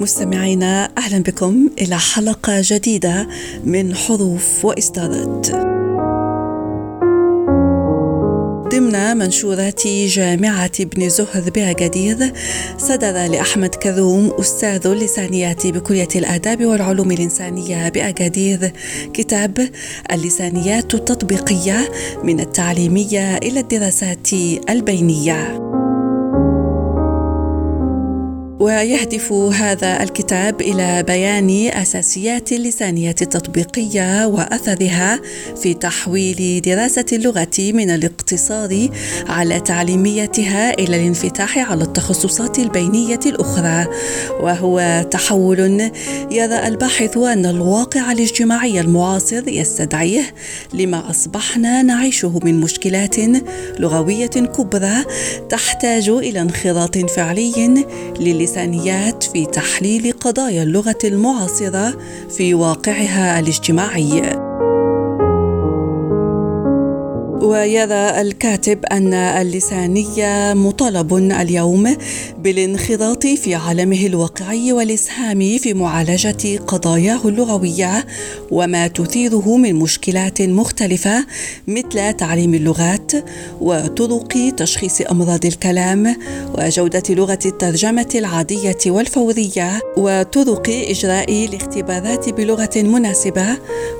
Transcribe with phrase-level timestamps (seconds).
[0.00, 3.28] مستمعينا أهلا بكم إلى حلقة جديدة
[3.64, 5.50] من حروف واصدارات
[8.68, 12.32] ضمن منشورات جامعة ابن زهر بأكادير
[12.78, 18.72] صدر لأحمد كروم أستاذ اللسانيات بكلية الآداب والعلوم الإنسانية بأكادير
[19.14, 19.68] كتاب
[20.12, 21.88] اللسانيات التطبيقية
[22.24, 24.32] من التعليمية إلى الدراسات
[24.70, 25.67] البينية.
[28.60, 35.20] ويهدف هذا الكتاب إلى بيان أساسيات اللسانيه التطبيقية وأثرها
[35.62, 38.88] في تحويل دراسة اللغة من الاقتصار
[39.28, 43.86] على تعليميتها إلى الانفتاح على التخصصات البينية الأخرى.
[44.40, 45.90] وهو تحول
[46.30, 50.34] يرى الباحث أن الواقع الاجتماعي المعاصر يستدعيه
[50.74, 53.16] لما أصبحنا نعيشه من مشكلات
[53.78, 55.04] لغوية كبرى
[55.48, 57.84] تحتاج إلى انخراط فعلي
[58.20, 64.47] للسان اللسانيات في تحليل قضايا اللغة المعاصرة في واقعها الاجتماعي.
[67.42, 71.96] ويرى الكاتب أن اللسانيه مطالب اليوم
[72.38, 78.06] بالانخراط في عالمه الواقعي والإسهام في معالجة قضاياه اللغوية
[78.50, 81.26] وما تثيره من مشكلات مختلفة
[81.66, 83.12] مثل تعليم اللغات
[83.60, 86.16] وطرق تشخيص أمراض الكلام
[86.58, 93.46] وجودة لغة الترجمة العادية والفورية وطرق إجراء الاختبارات بلغة مناسبة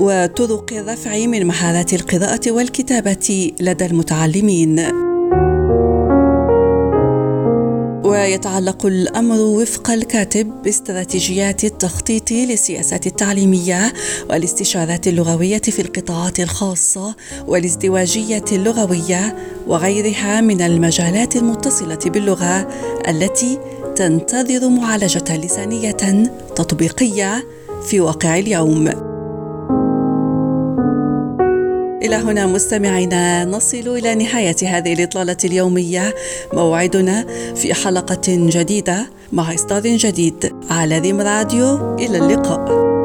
[0.00, 3.25] وطرق الرفع من مهارات القراءة والكتابة.
[3.60, 5.06] لدى المتعلمين.
[8.04, 13.92] ويتعلق الأمر وفق الكاتب باستراتيجيات التخطيط للسياسات التعليمية
[14.30, 17.14] والاستشارات اللغوية في القطاعات الخاصة
[17.46, 22.68] والازدواجيه اللغوية وغيرها من المجالات المتصلة باللغة
[23.08, 23.58] التي
[23.96, 25.90] تنتظر معالجة لسانية
[26.56, 27.46] تطبيقية
[27.86, 29.05] في واقع اليوم.
[32.06, 36.14] إلى هنا مستمعينا نصل إلى نهاية هذه الإطلالة اليومية.
[36.52, 41.94] موعدنا في حلقة جديدة مع إصدار جديد على ريم راديو.
[41.94, 42.95] إلى اللقاء.